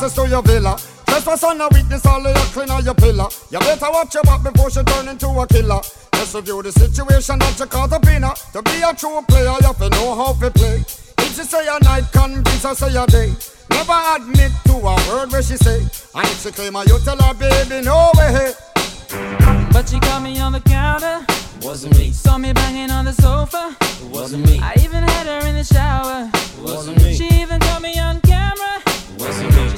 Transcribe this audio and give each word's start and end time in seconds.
access 0.00 0.14
to 0.14 0.26
your 0.28 0.42
villa? 0.42 0.78
Trespass 1.06 1.44
on 1.44 1.60
a 1.60 1.68
witness, 1.68 2.06
all 2.06 2.26
of 2.26 2.34
your 2.34 2.44
clean 2.54 2.70
on 2.70 2.82
your 2.84 2.94
pillar. 2.94 3.28
You 3.50 3.58
better 3.58 3.90
watch 3.90 4.14
your 4.14 4.22
back 4.22 4.42
before 4.42 4.70
she 4.70 4.82
turn 4.84 5.08
into 5.08 5.28
a 5.28 5.46
killer. 5.46 5.80
Just 6.14 6.34
review 6.34 6.62
the 6.62 6.72
situation 6.72 7.38
that 7.38 7.58
you 7.58 7.66
caught 7.66 7.92
up 7.92 8.06
in. 8.06 8.22
To 8.22 8.62
be 8.62 8.80
a 8.80 8.94
true 8.94 9.20
player, 9.28 9.52
you 9.60 9.66
have 9.66 9.76
to 9.76 9.90
know 9.90 10.14
how 10.14 10.32
to 10.32 10.50
play. 10.50 10.76
If 11.18 11.36
she 11.36 11.44
say 11.44 11.66
a 11.68 11.78
night, 11.84 12.04
convince 12.12 12.62
her 12.62 12.74
say 12.74 12.96
a 12.96 13.06
day. 13.06 13.34
Never 13.68 13.98
admit 14.16 14.52
to 14.64 14.72
a 14.72 14.96
word 15.08 15.32
where 15.32 15.42
she 15.42 15.56
say. 15.56 15.80
And 16.14 16.24
if 16.32 16.42
she 16.42 16.50
claim 16.50 16.74
her, 16.74 16.84
you 16.84 16.98
tell 17.04 17.18
her, 17.18 17.34
baby, 17.34 17.84
no 17.84 18.10
way. 18.16 18.52
But 19.72 19.86
she 19.86 20.00
caught 20.00 20.22
me 20.22 20.40
on 20.40 20.52
the 20.52 20.60
counter. 20.60 21.26
Wasn't 21.60 21.98
me. 21.98 22.10
Saw 22.10 22.38
me 22.38 22.54
banging 22.54 22.90
on 22.90 23.04
the 23.04 23.12
sofa. 23.12 23.76
Wasn't 24.08 24.46
me. 24.46 24.60
I 24.62 24.72
even 24.80 25.02
had 25.02 25.26
her 25.26 25.46
in 25.46 25.56
the 25.56 25.64
shower. 25.64 26.30
Wasn't 26.62 26.96
me. 27.02 27.14
She 27.14 27.28
even 27.42 27.60
caught 27.60 27.82
me 27.82 27.98
on 27.98 28.20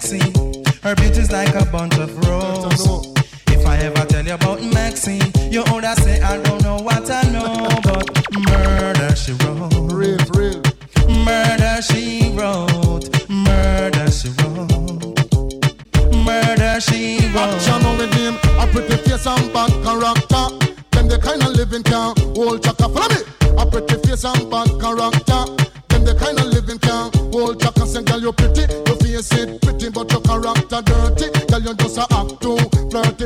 Maxine. 0.00 0.64
Her 0.82 0.94
beauty's 0.94 1.30
like 1.30 1.54
a 1.54 1.66
bunch 1.66 1.98
of 1.98 2.16
roses. 2.26 3.12
If 3.48 3.66
I 3.66 3.76
ever 3.80 4.06
tell 4.06 4.24
you 4.24 4.32
about 4.32 4.62
Maxine, 4.62 5.30
you 5.50 5.62
would 5.70 5.84
say 5.98 6.22
I 6.22 6.40
don't 6.40 6.62
know 6.62 6.78
what 6.78 7.10
I 7.10 7.22
know, 7.28 7.68
but 7.84 8.08
murder 8.48 9.14
she 9.14 9.32
wrote. 9.32 9.92
Real, 9.92 10.16
real. 10.32 10.62
Murder 11.22 11.82
she 11.82 12.32
wrote. 12.34 13.10
Murder 13.28 14.10
she 14.10 14.30
wrote. 14.40 15.20
Murder 16.24 16.80
she 16.80 17.18
wrote. 17.34 17.52
Action 17.52 17.84
on 17.84 17.98
the 17.98 18.06
name, 18.16 18.36
a 18.58 18.66
pretty 18.72 18.96
face 19.04 19.26
and 19.26 19.52
bad 19.52 19.70
character. 19.84 20.48
Them 20.92 21.08
the 21.08 21.18
kind 21.22 21.42
of 21.42 21.50
living 21.52 21.82
can 21.82 22.16
hold 22.34 22.64
chaka. 22.64 22.88
Follow 22.88 23.08
me. 23.12 23.20
A 23.58 23.66
pretty 23.66 23.96
face 24.08 24.24
and 24.24 24.50
bad 24.50 24.70
character. 24.80 25.44
Them 25.88 26.04
the 26.06 26.16
kind 26.18 26.40
of 26.40 26.46
living 26.46 26.78
can 26.78 27.12
hold 27.32 27.60
chaka. 27.60 27.86
Say, 27.86 28.02
girl, 28.02 28.18
you 28.18 28.32
pretty, 28.32 28.64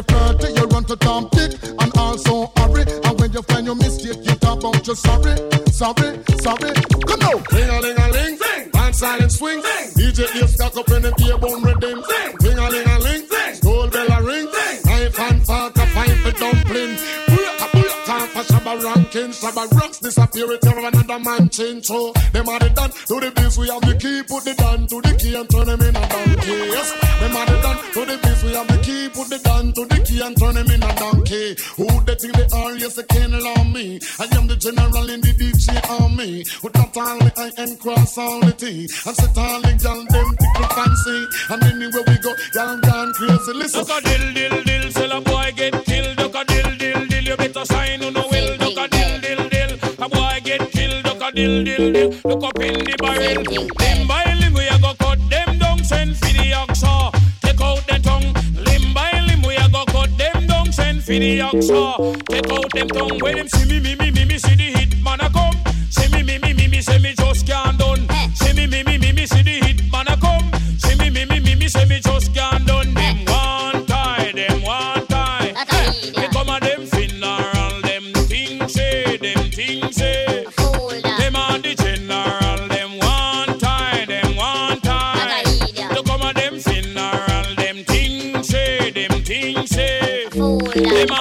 flirty, 0.03 0.43
flirty. 0.43 0.61
You 0.61 0.67
run 0.67 0.85
to 0.85 0.97
Tom 0.97 1.29
Dick 1.33 1.53
and 1.63 1.97
also 1.97 2.51
hurry. 2.57 2.83
And 3.05 3.21
when 3.21 3.33
you 3.33 3.43
find 3.43 3.67
your 3.67 3.77
mistake, 3.77 4.19
you 4.23 4.35
talk 4.37 4.59
about 4.59 4.87
you 4.87 4.95
sorry, 4.95 5.37
sorry, 5.71 6.19
sorry. 6.39 6.73
Come 7.07 7.21
now. 7.21 7.43
Ring 7.53 7.71
a 7.71 7.81
ling 7.81 7.99
a 7.99 8.09
ling, 8.11 8.39
band 8.73 8.95
silent 8.97 9.33
swing. 9.33 9.61
DJ 9.95 10.33
Dave 10.33 10.51
stuck 10.51 10.77
up 10.77 10.89
in 10.91 11.03
the 11.03 11.13
beer 11.19 11.39
bone 11.39 11.63
rhythm. 11.63 12.03
Ring 12.43 12.59
a 12.59 12.71
ling 12.71 12.89
a 12.89 12.99
ling, 13.01 13.27
gold 13.63 13.93
bell 13.93 14.11
a 14.11 14.23
ring. 14.23 14.49
Knife 14.85 15.21
and 15.21 15.47
fork 15.47 15.77
a 15.77 15.87
fine 15.87 16.17
for 16.23 16.33
dumpling. 16.33 16.97
Break 17.29 17.61
a 17.61 17.69
break 17.73 18.05
time 18.05 18.29
for 18.29 18.43
Shabba 18.43 18.83
ranking. 18.83 19.31
Shabba 19.31 19.71
rocks 19.81 19.99
disappear 19.99 20.49
with 20.49 20.67
every 20.67 20.85
another 20.85 21.19
man 21.19 21.49
change. 21.49 21.87
So 21.87 22.13
them 22.33 22.49
are 22.49 22.59
the 22.59 22.71
done 22.71 22.91
to 22.91 23.21
the 23.21 23.33
biz. 23.35 23.59
We 23.59 23.69
have 23.69 23.83
the 23.83 23.95
key, 23.95 24.23
put 24.27 24.45
the 24.45 24.55
down 24.55 24.87
to 24.89 25.01
the 25.01 25.15
key 25.19 25.35
and 25.35 25.49
turn 25.49 25.67
them 25.67 25.81
in 25.81 25.95
a 25.97 26.09
donkey. 26.09 26.51
Yes, 26.75 27.04
and 30.35 30.41
turn 30.41 30.55
them 30.55 30.75
in 30.75 30.83
a 30.83 30.95
donkey. 30.97 31.57
Who 31.77 31.87
they 32.05 32.15
think 32.15 32.35
they 32.35 32.47
are? 32.57 32.75
Yes, 32.77 32.95
they 32.95 33.03
can't 33.05 33.35
allow 33.35 33.65
me. 33.65 34.01
I 34.19 34.25
am 34.37 34.47
the 34.47 34.57
general 34.57 35.09
in 35.11 35.21
the 35.21 35.33
DJ 35.33 35.79
army. 36.01 36.45
With 36.63 36.75
not 36.75 36.93
the 36.95 37.33
I 37.37 37.51
and 37.59 37.79
cross 37.81 38.19
all 38.19 38.41
the 38.41 38.53
T. 38.53 38.89
And 39.07 39.17
set 39.17 39.37
all 39.37 39.61
the 39.61 39.73
gal 39.83 40.01
them 40.05 40.29
tickle 40.37 40.69
fancy. 40.75 41.19
And 41.51 41.63
anywhere 41.65 42.05
we 42.07 42.17
go, 42.19 42.33
gal 42.53 42.79
gone 42.81 43.13
crazy. 43.15 43.53
Listen. 43.53 43.85
Duck 43.85 44.03
a 44.03 44.09
dill 44.09 44.33
dill 44.35 44.63
dill, 44.65 44.91
till 44.91 45.13
a 45.13 45.21
boy 45.21 45.53
get 45.55 45.85
killed. 45.85 46.17
Duck 46.17 46.35
a 46.35 46.45
dill 46.45 46.77
dill 46.77 47.07
dill, 47.07 47.25
you 47.25 47.37
better 47.37 47.65
sign 47.65 48.03
who 48.03 48.11
no 48.11 48.27
will. 48.31 48.57
Duck 48.59 48.79
a 48.79 48.89
dill 48.89 49.21
dill 49.21 49.49
dill, 49.49 49.73
a 49.99 50.09
boy 50.09 50.41
get 50.45 50.71
killed. 50.73 51.05
Duck 51.05 51.23
a 51.23 51.33
dill 51.33 51.65
dill 51.65 51.93
dill, 51.93 52.11
look 52.25 52.45
up 52.45 52.59
in 52.61 52.75
the 52.85 52.97
barrel. 52.99 53.43
Limb 53.45 54.09
by 54.09 54.25
limb 54.41 54.55
we 54.55 54.67
a 54.69 54.79
go 54.79 54.94
for 61.05 61.13
the 61.13 61.39
oxa. 61.39 62.27
Take 62.29 62.51
out 62.51 62.71
them 62.73 62.89
tongue. 62.89 63.19
When 63.21 63.37
them 63.37 63.49
see 63.49 63.69
me 63.69 63.81
me 63.81 63.95
me 63.95 64.11
me 64.11 64.25
me 64.25 64.39
see 64.39 64.55
the 64.55 64.64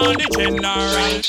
on 0.08 0.14
the 0.18 0.28
general. 0.38 1.22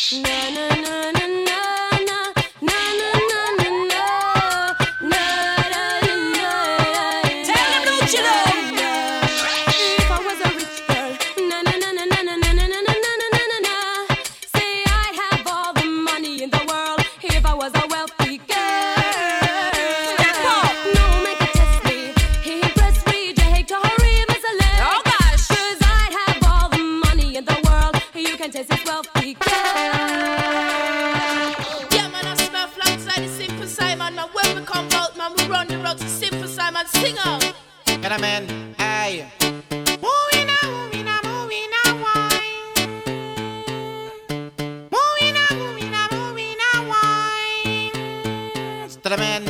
on, 36.85 36.91
sing 36.91 37.17
up. 37.19 37.43
Get 37.87 38.13
a 38.13 38.19
man, 38.19 38.75
aye. 38.79 39.31
Moving 39.41 40.49
on, 40.51 40.67
moving 40.73 41.09
on, 41.09 41.21
moving 41.25 41.73
on, 41.85 42.01
wine. 42.05 42.91
Moving 44.93 45.37
on, 45.43 45.53
moving 45.59 45.95
on, 45.95 46.09
moving 46.13 46.61
on, 46.75 46.89
wine. 46.89 47.93
Get 49.03 49.19
man, 49.19 49.43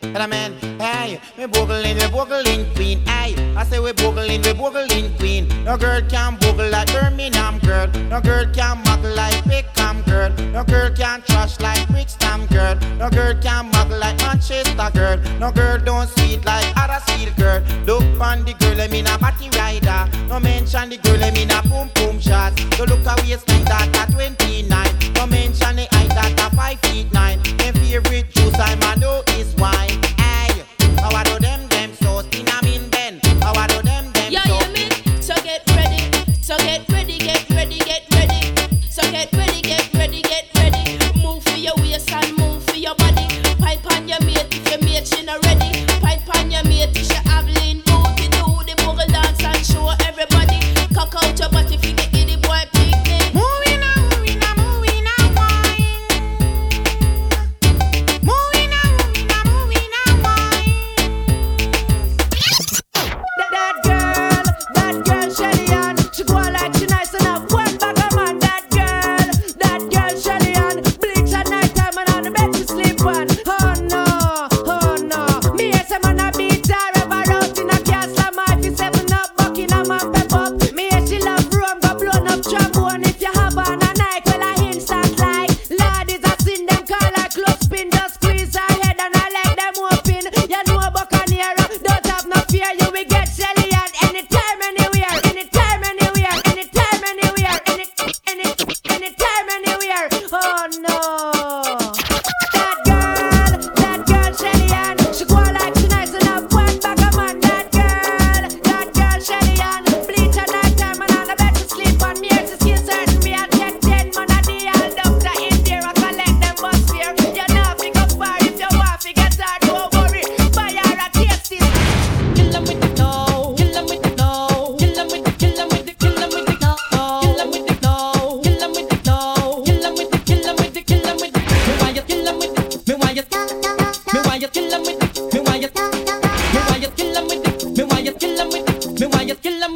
get 0.00 0.28
man, 0.28 0.52
hey. 0.80 1.20
We 1.36 1.44
boogling, 1.44 1.94
we 1.94 2.06
boogling, 2.16 2.74
queen, 2.74 2.98
hey. 3.06 3.34
I 3.56 3.64
say 3.64 3.80
we 3.80 3.92
boogling, 3.92 4.44
we 4.44 4.52
boogling, 4.52 5.16
queen. 5.18 5.48
No 5.64 5.76
girl 5.76 6.00
can 6.08 6.36
boogle 6.38 6.70
like 6.70 6.92
Birmingham 6.92 7.58
girl. 7.60 7.88
No 8.08 8.20
girl 8.20 8.44
can 8.52 8.82
muggle 8.84 9.14
like 9.16 9.42
Pick 9.44 9.67
Peckham 9.88 10.02
girl. 10.02 10.30
No 10.52 10.64
girl 10.64 10.90
can 10.90 11.22
trash 11.22 11.58
like 11.60 11.88
Brixton 11.88 12.46
girl. 12.46 12.74
No 12.98 13.08
girl 13.08 13.34
can 13.40 13.70
muggle 13.72 13.98
like 13.98 14.20
a 14.20 14.90
girl. 14.92 15.16
No 15.38 15.50
girl 15.50 15.78
don't 15.78 16.08
sweet 16.10 16.44
like 16.44 16.66
other 16.76 16.98
girl. 17.36 17.62
Look 17.86 18.20
on 18.20 18.44
the 18.44 18.54
girl, 18.54 18.80
I 18.80 18.88
mean 18.88 19.06
a 19.06 19.18
body 19.18 19.48
rider. 19.56 20.10
No 20.28 20.40
mention 20.40 20.90
the 20.90 20.98
girl, 20.98 21.22
I 21.22 21.30
mean 21.30 21.50
a 21.50 21.62
boom 21.62 21.90
boom 21.94 22.20
shot. 22.20 22.52
So 22.76 22.84
look 22.84 23.04
a 23.06 23.14
waistline 23.22 23.67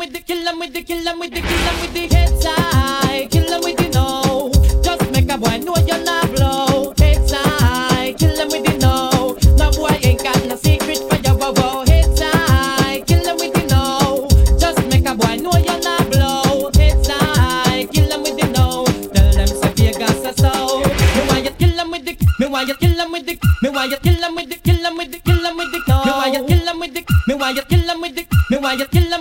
with 0.02 0.12
the, 0.14 0.20
kill 0.20 0.48
'em 0.48 0.58
with 0.58 0.72
the, 0.72 0.82
kill 0.82 1.06
'em 1.06 1.18
with 1.20 1.30
the, 1.32 1.40
kill 1.40 1.68
'em 1.68 1.80
with 1.80 1.94
the 1.94 2.14
heads 2.14 2.44
high, 2.44 3.28
kill 3.30 3.52
'em 3.54 3.60
with 3.62 3.76
the 3.76 3.88
no. 3.90 4.50
Just 4.82 5.08
make 5.12 5.30
a 5.30 5.38
boy 5.38 5.58
know 5.58 5.76
you're 5.86 6.02
not 6.02 6.28
blow. 6.34 6.92
Heads 6.98 7.32
high, 7.32 8.12
kill 8.18 8.40
'em 8.40 8.48
with 8.48 8.64
the 8.64 8.74
no. 8.78 9.36
No 9.60 9.70
boy 9.70 9.96
ain't 10.02 10.20
got 10.24 10.44
no 10.46 10.56
secret 10.56 10.98
for 11.08 11.18
your 11.24 11.36
wow 11.36 11.52
wow. 11.52 11.84
Heads 11.86 12.20
high, 12.20 13.00
kill 13.06 13.28
'em 13.28 13.36
with 13.38 13.54
the 13.54 13.62
no. 13.72 14.26
Just 14.58 14.82
make 14.90 15.06
a 15.06 15.14
boy 15.14 15.36
know 15.44 15.54
you're 15.66 15.82
not 15.86 16.10
blow. 16.10 16.70
Heads 16.74 17.08
high, 17.08 17.86
kill 17.92 18.12
'em 18.12 18.22
with 18.24 18.36
the 18.40 18.48
no. 18.56 18.84
Tell 19.14 19.30
them 19.38 19.46
say 19.60 19.72
Vegas 19.78 20.24
a 20.26 20.32
so. 20.42 20.82
Me 21.14 21.22
why 21.28 21.38
you 21.46 21.52
kill 21.60 21.78
'em 21.78 21.90
with 21.92 22.04
the, 22.06 22.14
me 22.40 22.46
why 22.48 22.62
you 22.62 22.74
kill 22.74 23.00
'em 23.00 23.12
with 23.12 23.26
the, 23.26 23.38
me 23.62 23.68
why 23.70 23.84
you 23.84 23.96
kill 24.02 24.24
'em 24.24 24.34
with 24.34 24.48
the, 24.50 24.56
kill 24.66 24.84
'em 24.86 24.96
with 24.98 25.12
the, 25.12 25.18
kill 25.20 25.46
'em 25.46 25.56
with 25.56 25.70
the 25.72 25.80
no. 25.86 26.04
Me 26.04 26.10
why 26.18 26.26
you 26.34 26.42
kill 26.50 26.68
'em 26.68 26.78
with 26.80 26.94
the, 26.94 27.02
me 27.28 27.34
why 27.34 27.50
you 27.50 27.62
kill 27.70 27.90
'em 27.90 28.00
with 28.00 28.14
the, 28.16 28.24
me 28.50 28.56
why 28.58 28.72
you 28.74 28.86
kill 28.86 29.11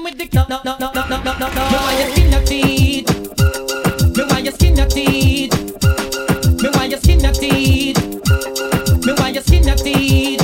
no 1.42 1.48
no. 1.56 1.70
Me 1.72 1.78
why 1.78 1.98
you 1.98 2.12
skin 2.12 2.32
your 2.32 2.44
teeth. 2.46 3.08
Me 4.16 4.24
why 4.30 4.40
you 4.40 4.52
skin 4.52 4.76
your 4.76 4.86
teeth. 4.86 5.54
Me 6.62 6.70
why 6.74 6.86
you 6.86 6.98
skin 6.98 7.20
your 7.20 7.34
teeth. 7.34 7.98
Me 9.06 9.14
why 9.18 9.30
you 9.30 9.42
skin 9.42 9.64
your 9.64 9.76
teeth. 9.76 10.42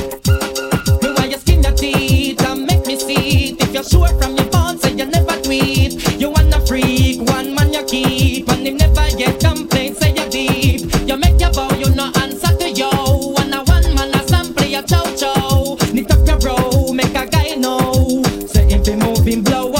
Me 1.03 1.09
why 1.15 1.25
you 1.25 1.37
skin 1.37 1.61
your 1.61 1.73
teeth 1.73 2.41
and 2.41 2.65
make 2.65 2.87
me 2.87 2.97
see 2.97 3.49
it. 3.51 3.61
If 3.61 3.73
you're 3.75 3.83
sure 3.83 4.07
from 4.19 4.35
your 4.37 4.45
phone, 4.45 4.79
say 4.79 4.93
you 4.93 5.05
never 5.05 5.39
tweet. 5.43 6.19
You 6.19 6.31
wanna 6.31 6.65
freak, 6.65 7.21
one 7.29 7.53
man 7.53 7.73
you 7.73 7.83
keep, 7.85 8.49
and 8.49 8.65
him 8.65 8.77
never 8.77 9.07
get 9.15 9.39
complaints. 9.39 9.99
Say 9.99 10.15
you 10.15 10.27
deep. 10.31 10.81
You 11.07 11.17
make 11.17 11.39
your 11.39 11.51
bow, 11.51 11.69
you 11.77 11.93
no 11.93 12.11
answer 12.15 12.55
to 12.57 12.71
yo. 12.71 13.35
And 13.37 13.53
a 13.53 13.63
one 13.65 13.93
man 13.93 14.15
a 14.15 14.27
sample 14.27 14.65
your 14.65 14.81
chow 14.81 15.05
chow. 15.15 15.77
Knit 15.93 16.09
up 16.09 16.25
your 16.27 16.39
bro, 16.39 16.91
make 16.91 17.13
a 17.13 17.27
guy 17.27 17.53
know. 17.53 18.23
Say 18.47 18.65
if 18.69 18.87
he 18.87 19.31
him 19.31 19.43
blow 19.43 19.76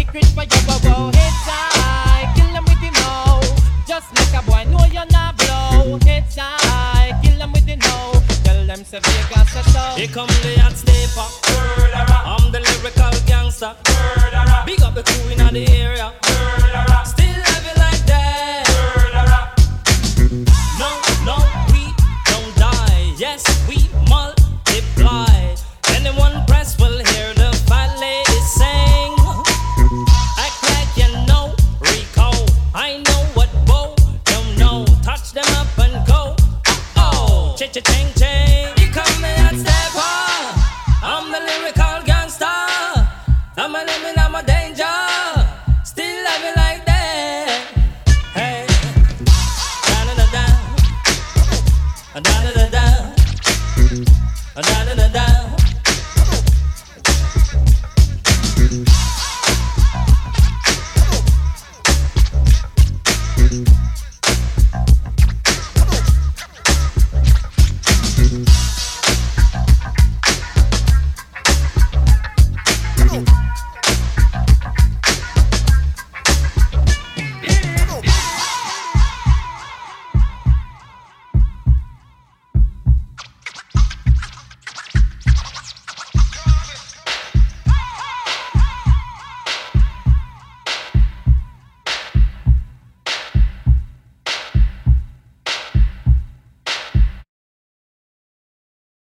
secret 0.00 0.26
for 0.34 0.44
you. 0.44 0.60
Whoa, 0.68 0.78
whoa. 0.88 1.10
I 1.12 2.32
kill 2.36 2.56
'em 2.56 2.64
with 2.64 2.82
it. 2.88 2.94
No, 3.00 3.40
just 3.86 4.08
make 4.16 4.34
a 4.38 4.42
boy 4.48 4.64
know 4.72 4.84
you're 4.94 5.10
not 5.18 5.36
blow. 5.36 5.98
It's 6.06 6.38
I 6.38 7.12
kill 7.22 7.42
'em 7.42 7.52
with 7.52 7.68
it. 7.68 7.80
No, 7.88 7.96
tell 8.44 8.60
them 8.66 8.84
say 8.90 9.00
Vegas 9.06 9.54
a 9.60 9.62
so. 9.72 9.82
Here 10.00 10.12
come 10.16 10.32
the 10.44 10.52
hot 10.62 10.76
stepper. 10.80 11.28
I'm 12.32 12.44
the 12.52 12.60
lyrical 12.68 13.14
gangster. 13.26 13.72
Big 14.66 14.82
up 14.82 14.94
the 14.94 15.02
crew 15.02 15.30
in 15.32 15.38
the 15.54 15.64
area. 15.84 16.19